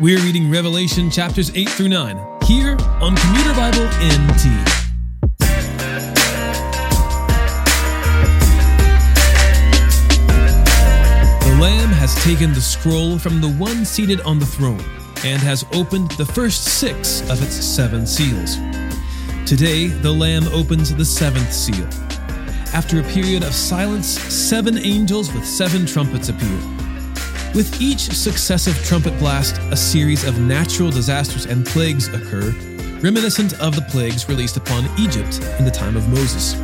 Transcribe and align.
We're 0.00 0.18
reading 0.20 0.50
Revelation 0.50 1.10
chapters 1.10 1.54
8 1.54 1.68
through 1.68 1.90
9 1.90 2.16
here 2.46 2.70
on 3.02 3.14
Commuter 3.16 3.52
Bible 3.52 3.84
NT. 4.00 4.44
The 11.44 11.58
Lamb 11.60 11.90
has 11.90 12.14
taken 12.24 12.54
the 12.54 12.62
scroll 12.62 13.18
from 13.18 13.42
the 13.42 13.54
one 13.58 13.84
seated 13.84 14.22
on 14.22 14.38
the 14.38 14.46
throne 14.46 14.82
and 15.22 15.42
has 15.42 15.66
opened 15.74 16.12
the 16.12 16.24
first 16.24 16.64
six 16.64 17.20
of 17.28 17.42
its 17.42 17.62
seven 17.62 18.06
seals. 18.06 18.56
Today, 19.44 19.88
the 19.88 20.10
Lamb 20.10 20.48
opens 20.54 20.94
the 20.94 21.04
seventh 21.04 21.52
seal. 21.52 21.86
After 22.72 23.00
a 23.00 23.04
period 23.12 23.42
of 23.42 23.52
silence, 23.52 24.08
seven 24.08 24.78
angels 24.78 25.30
with 25.34 25.44
seven 25.44 25.84
trumpets 25.84 26.30
appear. 26.30 26.58
With 27.52 27.82
each 27.82 28.02
successive 28.12 28.76
trumpet 28.84 29.18
blast, 29.18 29.58
a 29.72 29.76
series 29.76 30.22
of 30.22 30.38
natural 30.38 30.88
disasters 30.88 31.46
and 31.46 31.66
plagues 31.66 32.06
occur, 32.06 32.54
reminiscent 33.00 33.60
of 33.60 33.74
the 33.74 33.82
plagues 33.82 34.28
released 34.28 34.56
upon 34.56 34.88
Egypt 34.96 35.40
in 35.58 35.64
the 35.64 35.70
time 35.70 35.96
of 35.96 36.08
Moses. 36.08 36.54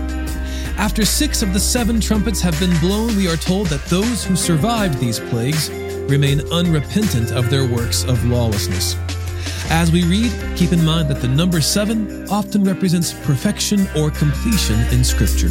After 0.79 1.05
six 1.05 1.43
of 1.43 1.53
the 1.53 1.59
seven 1.59 2.01
trumpets 2.01 2.41
have 2.41 2.59
been 2.61 2.79
blown, 2.79 3.17
we 3.17 3.27
are 3.27 3.37
told 3.37 3.67
that 3.67 3.85
those 3.87 4.23
who 4.23 4.37
survived 4.37 5.01
these 5.01 5.19
plagues 5.19 5.71
remain 6.09 6.41
unrepentant 6.53 7.33
of 7.33 7.51
their 7.51 7.67
works 7.67 8.05
of 8.05 8.25
lawlessness. 8.25 8.95
As 9.69 9.91
we 9.91 10.05
read, 10.05 10.33
keep 10.57 10.71
in 10.71 10.85
mind 10.85 11.09
that 11.09 11.21
the 11.21 11.27
number 11.27 11.61
seven 11.61 12.29
often 12.31 12.63
represents 12.63 13.13
perfection 13.25 13.89
or 13.97 14.13
completion 14.13 14.79
in 14.93 15.03
Scripture. 15.03 15.51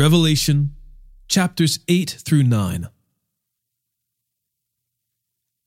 Revelation 0.00 0.76
chapters 1.28 1.78
8 1.86 2.08
through 2.24 2.44
9. 2.44 2.88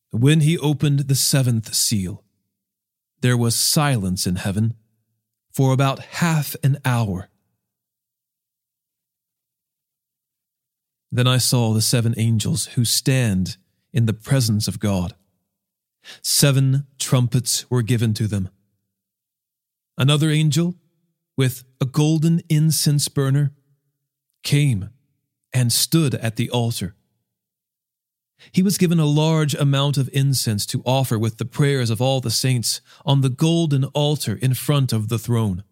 When 0.10 0.40
he 0.40 0.58
opened 0.58 1.02
the 1.02 1.14
seventh 1.14 1.76
seal, 1.76 2.24
there 3.22 3.38
was 3.38 3.54
silence 3.54 4.26
in 4.26 4.38
heaven 4.38 4.74
for 5.52 5.72
about 5.72 6.00
half 6.00 6.56
an 6.64 6.80
hour. 6.84 7.30
Then 11.12 11.28
I 11.28 11.38
saw 11.38 11.72
the 11.72 11.80
seven 11.80 12.16
angels 12.18 12.66
who 12.74 12.86
stand 12.86 13.58
in 13.94 14.08
the 14.08 14.14
presence 14.14 14.68
of 14.68 14.80
God. 14.80 15.14
Seven 16.24 16.88
trumpets 16.98 17.70
were 17.70 17.84
given 17.84 18.16
to 18.16 18.26
them. 18.26 18.50
Another 19.96 20.32
angel, 20.32 20.74
with 21.38 21.66
a 21.80 21.86
golden 21.86 22.42
incense 22.50 23.08
burner, 23.10 23.52
came 24.44 24.90
and 25.54 25.72
stood 25.72 26.16
at 26.16 26.36
the 26.36 26.50
altar. 26.50 26.96
He 28.52 28.62
was 28.62 28.78
given 28.78 29.00
a 29.00 29.06
large 29.06 29.54
amount 29.54 29.98
of 29.98 30.10
incense 30.12 30.66
to 30.68 30.84
offer 30.86 31.18
with 31.18 31.38
the 31.38 31.46
prayers 31.46 31.90
of 31.90 32.02
all 32.02 32.20
the 32.20 32.32
saints 32.32 32.82
on 33.06 33.22
the 33.22 33.30
golden 33.30 33.86
altar 33.86 34.38
in 34.42 34.54
front 34.54 34.92
of 34.92 35.10
the 35.10 35.20
throne. 35.20 35.64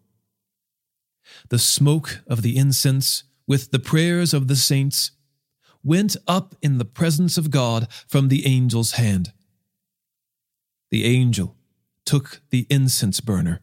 The 1.48 1.58
smoke 1.58 2.22
of 2.26 2.42
the 2.42 2.56
incense, 2.56 3.24
with 3.46 3.70
the 3.70 3.78
prayers 3.78 4.32
of 4.32 4.48
the 4.48 4.56
saints, 4.56 5.12
went 5.84 6.16
up 6.26 6.54
in 6.62 6.78
the 6.78 6.84
presence 6.84 7.36
of 7.36 7.50
God 7.50 7.88
from 8.06 8.28
the 8.28 8.46
angel's 8.46 8.92
hand. 8.92 9.32
The 10.90 11.04
angel 11.04 11.56
took 12.04 12.40
the 12.50 12.66
incense 12.70 13.20
burner, 13.20 13.60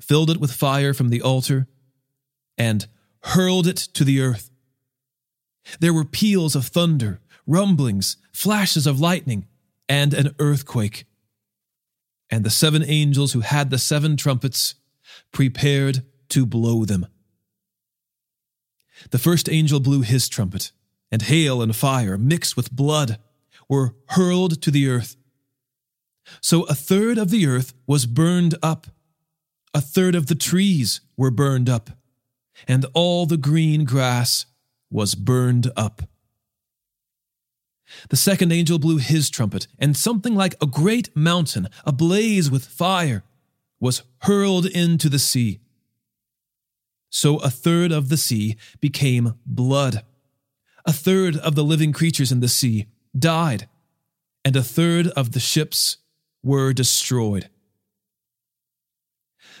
filled 0.00 0.30
it 0.30 0.40
with 0.40 0.52
fire 0.52 0.94
from 0.94 1.08
the 1.08 1.22
altar, 1.22 1.66
and 2.56 2.86
hurled 3.24 3.66
it 3.66 3.76
to 3.76 4.04
the 4.04 4.20
earth. 4.20 4.50
There 5.80 5.94
were 5.94 6.04
peals 6.04 6.54
of 6.54 6.66
thunder, 6.66 7.20
rumblings, 7.46 8.16
flashes 8.32 8.86
of 8.86 9.00
lightning, 9.00 9.46
and 9.88 10.12
an 10.12 10.34
earthquake. 10.38 11.06
And 12.30 12.44
the 12.44 12.50
seven 12.50 12.84
angels 12.84 13.32
who 13.32 13.40
had 13.40 13.70
the 13.70 13.78
seven 13.78 14.16
trumpets 14.16 14.74
prepared 15.32 16.02
to 16.30 16.44
blow 16.44 16.84
them. 16.84 17.06
The 19.10 19.18
first 19.18 19.48
angel 19.50 19.80
blew 19.80 20.02
his 20.02 20.28
trumpet, 20.28 20.72
and 21.10 21.22
hail 21.22 21.62
and 21.62 21.74
fire, 21.74 22.18
mixed 22.18 22.56
with 22.56 22.72
blood, 22.72 23.18
were 23.68 23.94
hurled 24.10 24.60
to 24.62 24.70
the 24.70 24.88
earth. 24.88 25.16
So 26.40 26.64
a 26.64 26.74
third 26.74 27.18
of 27.18 27.30
the 27.30 27.46
earth 27.46 27.74
was 27.86 28.06
burned 28.06 28.54
up, 28.62 28.86
a 29.72 29.80
third 29.80 30.14
of 30.14 30.26
the 30.26 30.34
trees 30.34 31.00
were 31.16 31.30
burned 31.30 31.68
up 31.68 31.90
and 32.66 32.86
all 32.94 33.26
the 33.26 33.36
green 33.36 33.84
grass 33.84 34.46
was 34.90 35.14
burned 35.14 35.70
up. 35.76 36.02
The 38.08 38.16
second 38.16 38.52
angel 38.52 38.78
blew 38.78 38.98
his 38.98 39.30
trumpet, 39.30 39.66
and 39.78 39.96
something 39.96 40.34
like 40.34 40.54
a 40.60 40.66
great 40.66 41.14
mountain, 41.14 41.68
ablaze 41.84 42.50
with 42.50 42.64
fire, 42.64 43.22
was 43.78 44.02
hurled 44.22 44.66
into 44.66 45.08
the 45.08 45.18
sea. 45.18 45.60
So 47.10 47.38
a 47.38 47.50
third 47.50 47.92
of 47.92 48.08
the 48.08 48.16
sea 48.16 48.56
became 48.80 49.34
blood. 49.46 50.04
A 50.86 50.92
third 50.92 51.36
of 51.36 51.54
the 51.54 51.64
living 51.64 51.92
creatures 51.92 52.32
in 52.32 52.40
the 52.40 52.48
sea 52.48 52.86
died, 53.16 53.68
and 54.44 54.56
a 54.56 54.62
third 54.62 55.08
of 55.08 55.32
the 55.32 55.40
ships 55.40 55.98
were 56.42 56.72
destroyed. 56.72 57.48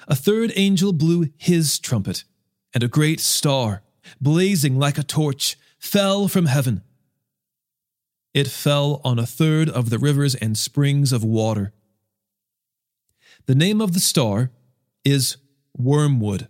A 0.08 0.14
third 0.14 0.52
angel 0.56 0.92
blew 0.92 1.30
his 1.36 1.78
trumpet 1.78 2.24
and 2.74 2.82
a 2.82 2.88
great 2.88 3.20
star, 3.20 3.82
blazing 4.20 4.78
like 4.78 4.98
a 4.98 5.04
torch, 5.04 5.56
fell 5.78 6.28
from 6.28 6.46
heaven. 6.46 6.82
It 8.34 8.48
fell 8.48 9.00
on 9.04 9.18
a 9.18 9.26
third 9.26 9.68
of 9.68 9.90
the 9.90 9.98
rivers 9.98 10.34
and 10.34 10.58
springs 10.58 11.12
of 11.12 11.22
water. 11.22 11.72
The 13.46 13.54
name 13.54 13.80
of 13.80 13.94
the 13.94 14.00
star 14.00 14.50
is 15.04 15.36
Wormwood, 15.76 16.48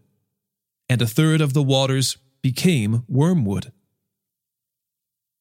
and 0.88 1.02
a 1.02 1.06
third 1.06 1.42
of 1.42 1.52
the 1.52 1.62
waters 1.62 2.16
became 2.40 3.04
wormwood. 3.08 3.72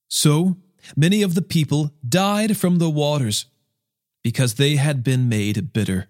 So 0.08 0.58
many 0.96 1.22
of 1.22 1.36
the 1.36 1.42
people 1.42 1.94
died 2.08 2.58
from 2.58 2.78
the 2.78 2.90
waters 2.90 3.46
because 4.24 4.56
they 4.56 4.78
had 4.78 5.04
been 5.04 5.28
made 5.30 5.74
bitter. 5.74 6.08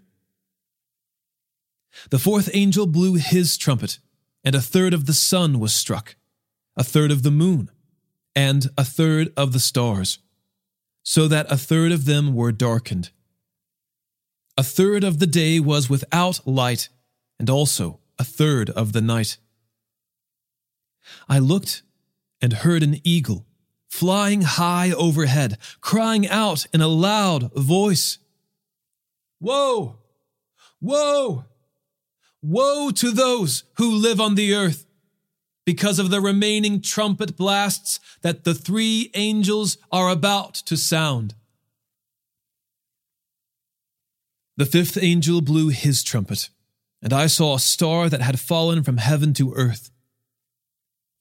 The 2.09 2.19
fourth 2.19 2.49
angel 2.53 2.85
blew 2.85 3.15
his 3.15 3.57
trumpet 3.57 3.99
and 4.43 4.55
a 4.55 4.61
third 4.61 4.93
of 4.93 5.05
the 5.05 5.13
sun 5.13 5.59
was 5.59 5.73
struck, 5.73 6.15
a 6.75 6.83
third 6.83 7.11
of 7.11 7.23
the 7.23 7.31
moon, 7.31 7.69
and 8.35 8.69
a 8.77 8.83
third 8.83 9.31
of 9.37 9.53
the 9.53 9.59
stars, 9.59 10.19
so 11.03 11.27
that 11.27 11.51
a 11.51 11.57
third 11.57 11.91
of 11.91 12.05
them 12.05 12.33
were 12.33 12.51
darkened. 12.51 13.11
A 14.57 14.63
third 14.63 15.03
of 15.03 15.19
the 15.19 15.27
day 15.27 15.59
was 15.59 15.89
without 15.89 16.45
light, 16.47 16.89
and 17.39 17.49
also 17.49 17.99
a 18.19 18.23
third 18.23 18.69
of 18.69 18.93
the 18.93 19.01
night. 19.01 19.37
I 21.27 21.39
looked 21.39 21.83
and 22.41 22.53
heard 22.53 22.83
an 22.83 22.99
eagle 23.03 23.45
flying 23.93 24.41
high 24.41 24.91
overhead, 24.91 25.57
crying 25.79 26.27
out 26.27 26.65
in 26.73 26.81
a 26.81 26.87
loud 26.87 27.53
voice 27.53 28.17
Woe! 29.39 29.99
Woe! 30.81 31.45
Woe 32.43 32.91
to 32.91 33.11
those 33.11 33.63
who 33.77 33.89
live 33.89 34.19
on 34.19 34.35
the 34.35 34.53
earth 34.53 34.85
because 35.65 35.97
of 35.97 36.09
the 36.09 36.19
remaining 36.19 36.81
trumpet 36.81 37.37
blasts 37.37 38.01
that 38.21 38.43
the 38.43 38.53
three 38.53 39.09
angels 39.13 39.77
are 39.93 40.09
about 40.09 40.53
to 40.53 40.75
sound. 40.75 41.35
The 44.57 44.65
fifth 44.65 45.01
angel 45.01 45.39
blew 45.39 45.69
his 45.69 46.03
trumpet, 46.03 46.49
and 47.01 47.13
I 47.13 47.27
saw 47.27 47.55
a 47.55 47.59
star 47.59 48.09
that 48.09 48.21
had 48.21 48.41
fallen 48.41 48.83
from 48.83 48.97
heaven 48.97 49.33
to 49.35 49.53
earth. 49.53 49.89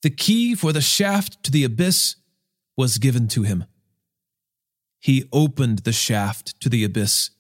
The 0.03 0.11
key 0.11 0.57
for 0.57 0.73
the 0.73 0.81
shaft 0.81 1.41
to 1.45 1.53
the 1.53 1.63
abyss 1.63 2.17
was 2.77 2.99
given 2.99 3.29
to 3.29 3.45
him. 3.45 3.65
He 4.99 5.29
opened 5.33 5.81
the 5.81 5.93
shaft 5.93 6.61
to 6.61 6.69
the 6.69 6.83
abyss, 6.83 7.31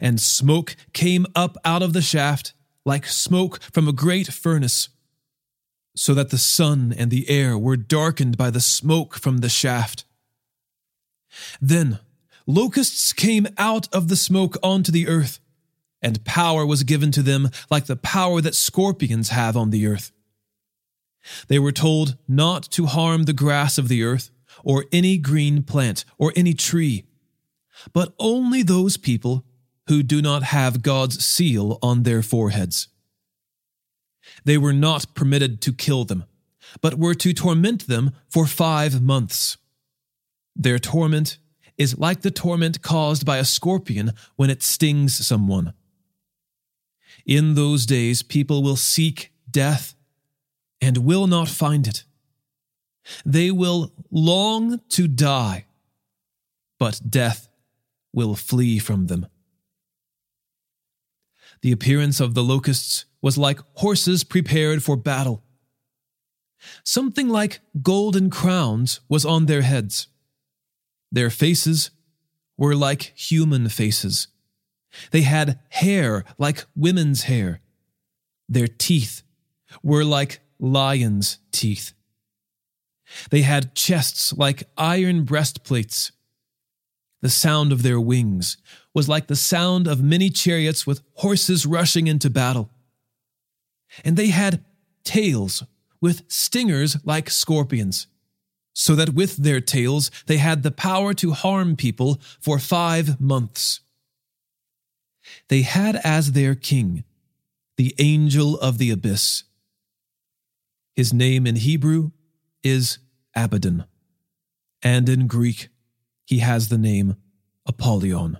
and 0.00 0.18
smoke 0.18 0.76
came 0.94 1.26
up 1.34 1.58
out 1.62 1.82
of 1.82 1.92
the 1.92 2.02
shaft 2.02 2.54
like 2.88 3.06
smoke 3.06 3.60
from 3.70 3.86
a 3.86 3.92
great 3.92 4.28
furnace, 4.28 4.88
so 5.94 6.14
that 6.14 6.30
the 6.30 6.38
sun 6.38 6.94
and 6.96 7.10
the 7.10 7.28
air 7.28 7.56
were 7.56 7.76
darkened 7.76 8.36
by 8.36 8.50
the 8.50 8.60
smoke 8.60 9.14
from 9.14 9.38
the 9.38 9.48
shaft. 9.48 10.04
Then 11.60 12.00
locusts 12.46 13.12
came 13.12 13.46
out 13.58 13.92
of 13.94 14.08
the 14.08 14.16
smoke 14.16 14.56
onto 14.62 14.90
the 14.90 15.06
earth, 15.06 15.38
and 16.00 16.24
power 16.24 16.64
was 16.64 16.82
given 16.82 17.12
to 17.12 17.22
them 17.22 17.50
like 17.70 17.86
the 17.86 17.96
power 17.96 18.40
that 18.40 18.54
scorpions 18.54 19.28
have 19.28 19.56
on 19.56 19.70
the 19.70 19.86
earth. 19.86 20.10
They 21.48 21.58
were 21.58 21.72
told 21.72 22.16
not 22.26 22.62
to 22.70 22.86
harm 22.86 23.24
the 23.24 23.32
grass 23.44 23.76
of 23.76 23.88
the 23.88 24.02
earth, 24.02 24.30
or 24.64 24.86
any 24.90 25.18
green 25.18 25.62
plant, 25.62 26.04
or 26.16 26.32
any 26.34 26.54
tree, 26.54 27.04
but 27.92 28.14
only 28.18 28.62
those 28.62 28.96
people 28.96 29.44
who 29.88 30.02
do 30.02 30.22
not 30.22 30.42
have 30.44 30.82
God's 30.82 31.24
seal 31.24 31.78
on 31.82 32.02
their 32.02 32.22
foreheads. 32.22 32.88
They 34.44 34.58
were 34.58 34.72
not 34.72 35.14
permitted 35.14 35.60
to 35.62 35.72
kill 35.72 36.04
them, 36.04 36.24
but 36.80 36.98
were 36.98 37.14
to 37.14 37.32
torment 37.32 37.86
them 37.86 38.12
for 38.28 38.46
five 38.46 39.02
months. 39.02 39.56
Their 40.54 40.78
torment 40.78 41.38
is 41.76 41.98
like 41.98 42.20
the 42.22 42.30
torment 42.30 42.82
caused 42.82 43.24
by 43.24 43.38
a 43.38 43.44
scorpion 43.44 44.12
when 44.36 44.50
it 44.50 44.62
stings 44.62 45.26
someone. 45.26 45.72
In 47.24 47.54
those 47.54 47.86
days, 47.86 48.22
people 48.22 48.62
will 48.62 48.76
seek 48.76 49.32
death 49.50 49.94
and 50.80 50.98
will 50.98 51.26
not 51.26 51.48
find 51.48 51.86
it. 51.86 52.04
They 53.24 53.50
will 53.50 53.92
long 54.10 54.80
to 54.90 55.08
die, 55.08 55.66
but 56.78 57.00
death 57.08 57.48
will 58.12 58.34
flee 58.34 58.78
from 58.78 59.06
them. 59.06 59.26
The 61.62 61.72
appearance 61.72 62.20
of 62.20 62.34
the 62.34 62.42
locusts 62.42 63.04
was 63.20 63.36
like 63.36 63.60
horses 63.74 64.24
prepared 64.24 64.82
for 64.82 64.96
battle. 64.96 65.42
Something 66.84 67.28
like 67.28 67.60
golden 67.82 68.30
crowns 68.30 69.00
was 69.08 69.24
on 69.24 69.46
their 69.46 69.62
heads. 69.62 70.08
Their 71.10 71.30
faces 71.30 71.90
were 72.56 72.74
like 72.74 73.12
human 73.16 73.68
faces. 73.68 74.28
They 75.10 75.22
had 75.22 75.60
hair 75.70 76.24
like 76.38 76.64
women's 76.74 77.24
hair. 77.24 77.60
Their 78.48 78.66
teeth 78.66 79.22
were 79.82 80.04
like 80.04 80.40
lions' 80.58 81.38
teeth. 81.52 81.92
They 83.30 83.42
had 83.42 83.74
chests 83.74 84.32
like 84.32 84.68
iron 84.76 85.24
breastplates. 85.24 86.12
The 87.20 87.30
sound 87.30 87.72
of 87.72 87.82
their 87.82 88.00
wings 88.00 88.56
was 88.94 89.08
like 89.08 89.26
the 89.26 89.36
sound 89.36 89.88
of 89.88 90.02
many 90.02 90.30
chariots 90.30 90.86
with 90.86 91.02
horses 91.14 91.66
rushing 91.66 92.06
into 92.06 92.30
battle. 92.30 92.70
And 94.04 94.16
they 94.16 94.28
had 94.28 94.64
tails 95.04 95.64
with 96.00 96.22
stingers 96.28 96.96
like 97.04 97.30
scorpions, 97.30 98.06
so 98.72 98.94
that 98.94 99.14
with 99.14 99.36
their 99.36 99.60
tails 99.60 100.10
they 100.26 100.36
had 100.36 100.62
the 100.62 100.70
power 100.70 101.12
to 101.14 101.32
harm 101.32 101.74
people 101.74 102.20
for 102.40 102.58
five 102.58 103.20
months. 103.20 103.80
They 105.48 105.62
had 105.62 105.96
as 106.04 106.32
their 106.32 106.54
king 106.54 107.04
the 107.76 107.94
angel 107.98 108.58
of 108.58 108.78
the 108.78 108.90
abyss. 108.90 109.44
His 110.94 111.12
name 111.12 111.46
in 111.46 111.56
Hebrew 111.56 112.10
is 112.62 112.98
Abaddon, 113.34 113.84
and 114.82 115.08
in 115.08 115.28
Greek 115.28 115.68
he 116.28 116.40
has 116.40 116.68
the 116.68 116.76
name 116.76 117.16
Apollyon. 117.64 118.36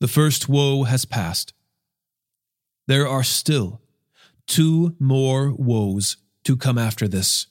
The 0.00 0.08
first 0.08 0.48
woe 0.48 0.84
has 0.84 1.04
passed. 1.04 1.52
There 2.86 3.06
are 3.06 3.22
still 3.22 3.82
two 4.46 4.96
more 4.98 5.52
woes 5.52 6.16
to 6.44 6.56
come 6.56 6.78
after 6.78 7.06
this. 7.06 7.48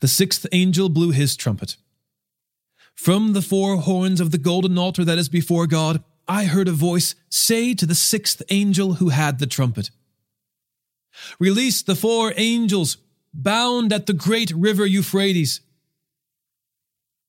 The 0.00 0.08
sixth 0.08 0.46
angel 0.52 0.90
blew 0.90 1.12
his 1.12 1.34
trumpet. 1.34 1.78
From 2.94 3.32
the 3.32 3.40
four 3.40 3.76
horns 3.76 4.20
of 4.20 4.32
the 4.32 4.38
golden 4.38 4.76
altar 4.76 5.02
that 5.02 5.16
is 5.16 5.30
before 5.30 5.66
God, 5.66 6.04
I 6.28 6.44
heard 6.44 6.68
a 6.68 6.72
voice 6.72 7.14
say 7.30 7.72
to 7.72 7.86
the 7.86 7.94
sixth 7.94 8.42
angel 8.50 8.94
who 8.94 9.08
had 9.08 9.38
the 9.38 9.46
trumpet 9.46 9.90
Release 11.38 11.80
the 11.80 11.96
four 11.96 12.34
angels 12.36 12.98
bound 13.32 13.94
at 13.94 14.04
the 14.04 14.12
great 14.12 14.50
river 14.50 14.84
Euphrates. 14.84 15.62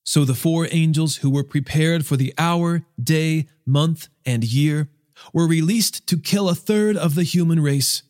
So 0.03 0.25
the 0.25 0.33
four 0.33 0.67
angels 0.71 1.17
who 1.17 1.29
were 1.29 1.43
prepared 1.43 2.05
for 2.05 2.17
the 2.17 2.33
hour, 2.37 2.83
day, 3.01 3.47
month, 3.65 4.07
and 4.25 4.43
year 4.43 4.89
were 5.33 5.47
released 5.47 6.07
to 6.07 6.17
kill 6.17 6.49
a 6.49 6.55
third 6.55 6.97
of 6.97 7.15
the 7.15 7.23
human 7.23 7.59
race. 7.59 8.03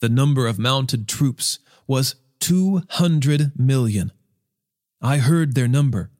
The 0.00 0.08
number 0.08 0.46
of 0.46 0.58
mounted 0.58 1.08
troops 1.08 1.58
was 1.86 2.16
200 2.40 3.58
million. 3.58 4.12
I 5.00 5.18
heard 5.18 5.54
their 5.54 5.68
number. 5.68 6.10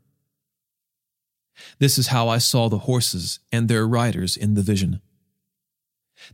This 1.79 1.99
is 1.99 2.09
how 2.09 2.29
I 2.29 2.39
saw 2.39 2.69
the 2.69 2.79
horses 2.79 3.39
and 3.53 3.69
their 3.69 3.87
riders 3.87 4.37
in 4.37 4.55
the 4.55 4.63
vision. 4.63 5.01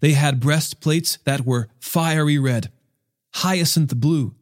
They 0.01 0.13
had 0.13 0.41
breastplates 0.41 1.19
that 1.25 1.47
were 1.47 1.69
fiery 1.81 2.39
red, 2.39 2.71
hyacinth 3.35 3.97
blue, 3.97 4.35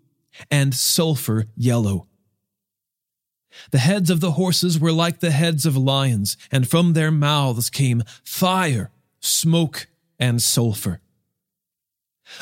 and 0.51 0.75
sulfur 0.75 1.47
yellow. 1.57 2.09
The 3.70 3.79
heads 3.79 4.11
of 4.11 4.20
the 4.20 4.32
horses 4.32 4.79
were 4.79 4.93
like 4.93 5.20
the 5.20 5.31
heads 5.31 5.67
of 5.67 5.76
lions, 5.76 6.37
and 6.50 6.69
from 6.69 6.93
their 6.93 7.11
mouths 7.11 7.70
came 7.70 8.03
fire, 8.25 8.91
smoke, 9.20 9.88
and 10.19 10.41
sulfur. 10.43 11.00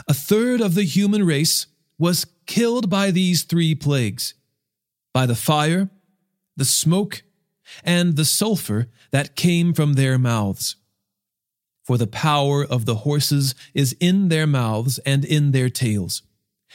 A 0.08 0.14
third 0.14 0.60
of 0.60 0.74
the 0.74 0.84
human 0.84 1.24
race 1.24 1.66
was 1.98 2.26
killed 2.46 2.88
by 2.90 3.10
these 3.10 3.42
three 3.42 3.74
plagues 3.74 4.34
by 5.14 5.26
the 5.26 5.36
fire, 5.36 5.88
the 6.56 6.64
smoke, 6.64 7.22
and 7.84 8.16
the 8.16 8.24
sulfur 8.24 8.88
that 9.12 9.36
came 9.36 9.72
from 9.72 9.94
their 9.94 10.18
mouths. 10.18 10.76
For 11.84 11.96
the 11.96 12.08
power 12.08 12.64
of 12.64 12.84
the 12.84 12.96
horses 12.96 13.54
is 13.74 13.96
in 14.00 14.28
their 14.28 14.46
mouths 14.46 14.98
and 15.06 15.24
in 15.24 15.52
their 15.52 15.70
tails, 15.70 16.22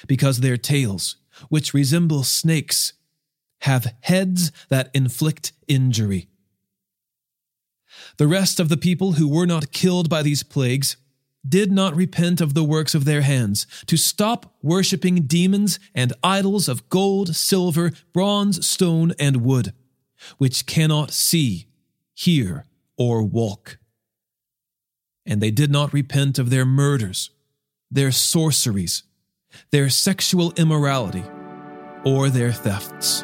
because 0.08 0.40
their 0.40 0.58
tails, 0.58 1.18
which 1.50 1.74
resemble 1.74 2.24
snakes, 2.24 2.94
have 3.62 3.94
heads 4.02 4.52
that 4.70 4.90
inflict 4.94 5.52
injury. 5.68 6.28
The 8.18 8.28
rest 8.28 8.60
of 8.60 8.70
the 8.70 8.78
people 8.78 9.14
who 9.14 9.28
were 9.28 9.48
not 9.48 9.72
killed 9.72 10.10
by 10.10 10.22
these 10.22 10.44
plagues 10.44 10.98
did 11.48 11.72
not 11.72 11.96
repent 11.96 12.42
of 12.42 12.54
the 12.54 12.64
works 12.64 12.94
of 12.94 13.06
their 13.06 13.22
hands, 13.22 13.66
to 13.86 13.98
stop 13.98 14.54
worshipping 14.62 15.24
demons 15.24 15.80
and 15.96 16.14
idols 16.24 16.68
of 16.68 16.90
gold, 16.90 17.36
silver, 17.36 17.92
bronze, 18.14 18.68
stone, 18.68 19.14
and 19.20 19.38
wood, 19.38 19.74
which 20.38 20.66
cannot 20.66 21.12
see, 21.12 21.68
hear, 22.14 22.66
or 22.98 23.24
walk. 23.24 23.78
And 25.26 25.42
they 25.42 25.52
did 25.52 25.72
not 25.72 25.94
repent 25.94 26.40
of 26.40 26.50
their 26.50 26.66
murders, 26.66 27.30
their 27.90 28.12
sorceries, 28.12 29.04
their 29.72 29.90
sexual 29.90 30.52
immorality, 30.58 31.24
or 32.04 32.30
their 32.30 32.52
thefts. 32.52 33.24